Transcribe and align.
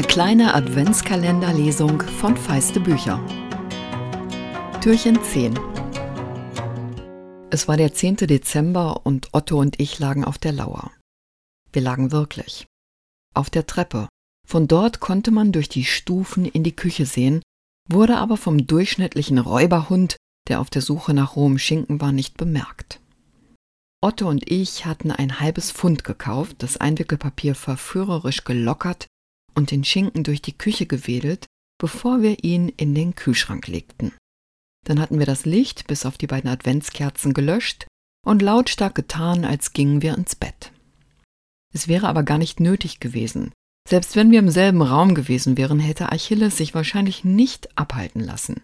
kleine 0.00 0.54
Adventskalenderlesung 0.54 2.00
von 2.00 2.34
Feiste 2.34 2.80
Bücher. 2.80 3.22
Türchen 4.80 5.22
10 5.22 5.58
Es 7.50 7.68
war 7.68 7.76
der 7.76 7.92
10. 7.92 8.16
Dezember 8.16 9.04
und 9.04 9.28
Otto 9.32 9.58
und 9.58 9.78
ich 9.78 9.98
lagen 9.98 10.24
auf 10.24 10.38
der 10.38 10.52
Lauer. 10.52 10.90
Wir 11.72 11.82
lagen 11.82 12.10
wirklich. 12.10 12.64
Auf 13.34 13.50
der 13.50 13.66
Treppe. 13.66 14.08
Von 14.48 14.66
dort 14.68 15.00
konnte 15.00 15.30
man 15.30 15.52
durch 15.52 15.68
die 15.68 15.84
Stufen 15.84 16.46
in 16.46 16.62
die 16.62 16.74
Küche 16.74 17.04
sehen, 17.04 17.42
wurde 17.90 18.16
aber 18.16 18.38
vom 18.38 18.66
durchschnittlichen 18.66 19.36
Räuberhund, 19.36 20.16
der 20.48 20.60
auf 20.60 20.70
der 20.70 20.80
Suche 20.80 21.12
nach 21.12 21.36
rohem 21.36 21.58
Schinken 21.58 22.00
war, 22.00 22.12
nicht 22.12 22.38
bemerkt. 22.38 22.98
Otto 24.00 24.28
und 24.28 24.50
ich 24.50 24.86
hatten 24.86 25.10
ein 25.10 25.38
halbes 25.38 25.70
Pfund 25.70 26.02
gekauft, 26.02 26.56
das 26.60 26.78
Einwickelpapier 26.78 27.54
verführerisch 27.54 28.44
gelockert 28.44 29.06
und 29.54 29.70
den 29.70 29.84
Schinken 29.84 30.24
durch 30.24 30.42
die 30.42 30.56
Küche 30.56 30.86
gewedelt, 30.86 31.46
bevor 31.78 32.22
wir 32.22 32.44
ihn 32.44 32.68
in 32.68 32.94
den 32.94 33.14
Kühlschrank 33.14 33.66
legten. 33.66 34.12
Dann 34.84 35.00
hatten 35.00 35.18
wir 35.18 35.26
das 35.26 35.44
Licht 35.44 35.86
bis 35.86 36.06
auf 36.06 36.18
die 36.18 36.26
beiden 36.26 36.50
Adventskerzen 36.50 37.34
gelöscht 37.34 37.86
und 38.24 38.42
lautstark 38.42 38.94
getan, 38.94 39.44
als 39.44 39.72
gingen 39.72 40.02
wir 40.02 40.14
ins 40.14 40.36
Bett. 40.36 40.72
Es 41.74 41.88
wäre 41.88 42.08
aber 42.08 42.22
gar 42.22 42.38
nicht 42.38 42.60
nötig 42.60 43.00
gewesen. 43.00 43.52
Selbst 43.88 44.14
wenn 44.14 44.30
wir 44.30 44.38
im 44.38 44.50
selben 44.50 44.82
Raum 44.82 45.14
gewesen 45.14 45.56
wären, 45.56 45.80
hätte 45.80 46.12
Achilles 46.12 46.56
sich 46.56 46.74
wahrscheinlich 46.74 47.24
nicht 47.24 47.76
abhalten 47.76 48.20
lassen. 48.20 48.60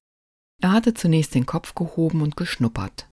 Er 0.63 0.73
hatte 0.73 0.95
zunächst 0.95 1.35
den 1.35 1.47
Kopf 1.47 1.75
gehoben 1.75 2.23
und 2.23 2.37
geschnuppert. 2.37 3.09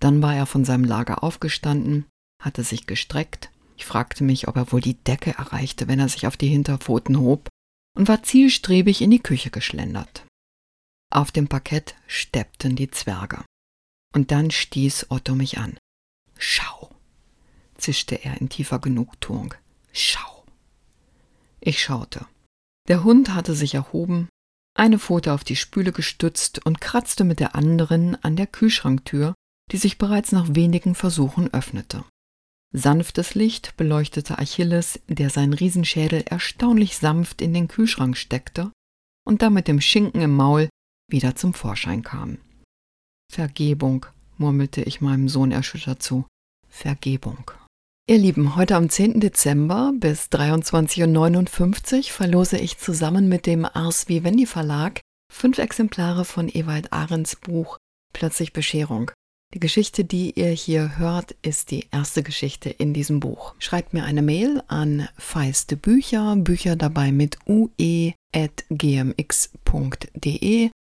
Dann 0.00 0.22
war 0.22 0.34
er 0.34 0.46
von 0.46 0.64
seinem 0.64 0.84
Lager 0.84 1.22
aufgestanden, 1.22 2.06
hatte 2.42 2.64
sich 2.64 2.86
gestreckt. 2.86 3.50
Ich 3.76 3.84
fragte 3.84 4.24
mich, 4.24 4.48
ob 4.48 4.56
er 4.56 4.72
wohl 4.72 4.80
die 4.80 4.94
Decke 4.94 5.32
erreichte, 5.36 5.88
wenn 5.88 5.98
er 5.98 6.08
sich 6.08 6.26
auf 6.26 6.36
die 6.36 6.48
Hinterpfoten 6.48 7.18
hob, 7.18 7.48
und 7.96 8.08
war 8.08 8.22
zielstrebig 8.22 9.02
in 9.02 9.10
die 9.10 9.22
Küche 9.22 9.50
geschlendert. 9.50 10.24
Auf 11.10 11.30
dem 11.30 11.48
Parkett 11.48 11.94
steppten 12.06 12.76
die 12.76 12.90
Zwerge. 12.90 13.44
Und 14.14 14.30
dann 14.30 14.50
stieß 14.50 15.06
Otto 15.10 15.34
mich 15.34 15.58
an. 15.58 15.78
Schau, 16.38 16.90
zischte 17.76 18.24
er 18.24 18.40
in 18.40 18.48
tiefer 18.48 18.78
Genugtuung. 18.78 19.54
Schau. 19.92 20.44
Ich 21.60 21.82
schaute. 21.82 22.26
Der 22.88 23.04
Hund 23.04 23.34
hatte 23.34 23.54
sich 23.54 23.74
erhoben, 23.74 24.28
eine 24.74 24.98
Pfote 24.98 25.32
auf 25.32 25.44
die 25.44 25.56
Spüle 25.56 25.92
gestützt 25.92 26.64
und 26.64 26.80
kratzte 26.80 27.24
mit 27.24 27.40
der 27.40 27.54
anderen 27.54 28.22
an 28.24 28.36
der 28.36 28.46
Kühlschranktür, 28.46 29.34
die 29.70 29.76
sich 29.76 29.98
bereits 29.98 30.32
nach 30.32 30.54
wenigen 30.54 30.94
Versuchen 30.94 31.52
öffnete. 31.52 32.04
Sanftes 32.72 33.34
Licht 33.34 33.76
beleuchtete 33.76 34.38
Achilles, 34.38 35.00
der 35.06 35.28
seinen 35.28 35.52
Riesenschädel 35.52 36.22
erstaunlich 36.22 36.96
sanft 36.96 37.42
in 37.42 37.52
den 37.52 37.68
Kühlschrank 37.68 38.16
steckte 38.16 38.72
und 39.26 39.42
dann 39.42 39.52
mit 39.52 39.68
dem 39.68 39.80
Schinken 39.80 40.22
im 40.22 40.34
Maul 40.34 40.68
wieder 41.10 41.36
zum 41.36 41.52
Vorschein 41.52 42.02
kam. 42.02 42.38
Vergebung, 43.30 44.06
murmelte 44.38 44.82
ich 44.82 45.02
meinem 45.02 45.28
Sohn 45.28 45.52
erschüttert 45.52 46.02
zu. 46.02 46.24
Vergebung. 46.68 47.50
Ihr 48.08 48.18
Lieben, 48.18 48.56
heute 48.56 48.76
am 48.76 48.88
10. 48.88 49.20
Dezember 49.20 49.92
bis 49.94 50.26
23.59 50.26 51.96
Uhr 51.96 52.02
verlose 52.04 52.58
ich 52.58 52.78
zusammen 52.78 53.28
mit 53.28 53.46
dem 53.46 53.64
Ars 53.64 54.08
Vivendi 54.08 54.46
Verlag 54.46 55.00
fünf 55.32 55.58
Exemplare 55.58 56.24
von 56.24 56.48
Ewald 56.48 56.92
Ahrens 56.92 57.36
Buch 57.36 57.78
Plötzlich 58.12 58.52
Bescherung. 58.52 59.10
Die 59.54 59.60
Geschichte, 59.60 60.04
die 60.04 60.32
ihr 60.38 60.48
hier 60.48 60.96
hört, 60.96 61.36
ist 61.42 61.70
die 61.70 61.86
erste 61.90 62.22
Geschichte 62.22 62.70
in 62.70 62.94
diesem 62.94 63.20
Buch. 63.20 63.54
Schreibt 63.58 63.92
mir 63.92 64.04
eine 64.04 64.22
Mail 64.22 64.62
an 64.66 65.08
feiste 65.18 65.76
Bücher, 65.76 66.36
Bücher 66.36 66.74
dabei 66.74 67.12
mit 67.12 67.36
ue.gmx.de 67.46 67.90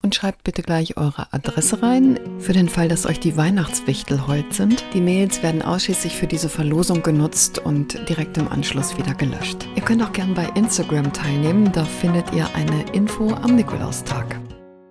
und 0.03 0.15
schreibt 0.15 0.43
bitte 0.43 0.61
gleich 0.61 0.95
eure 0.95 1.33
Adresse 1.33 1.81
rein, 1.81 2.17
für 2.39 2.53
den 2.53 2.69
Fall, 2.69 2.87
dass 2.87 3.05
euch 3.05 3.19
die 3.19 3.35
Weihnachtswichtel 3.35 4.25
heute 4.27 4.53
sind. 4.53 4.85
Die 4.93 5.01
Mails 5.01 5.43
werden 5.43 5.61
ausschließlich 5.61 6.15
für 6.15 6.27
diese 6.27 6.47
Verlosung 6.47 7.03
genutzt 7.03 7.59
und 7.59 8.07
direkt 8.07 8.37
im 8.37 8.47
Anschluss 8.47 8.97
wieder 8.97 9.15
gelöscht. 9.15 9.67
Ihr 9.75 9.81
könnt 9.81 10.01
auch 10.01 10.13
gern 10.13 10.33
bei 10.33 10.45
Instagram 10.55 11.11
teilnehmen, 11.11 11.71
da 11.73 11.83
findet 11.83 12.31
ihr 12.33 12.47
eine 12.55 12.85
Info 12.93 13.33
am 13.33 13.55
Nikolaustag. 13.55 14.34